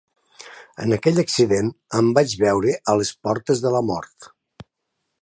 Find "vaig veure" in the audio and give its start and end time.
2.21-2.75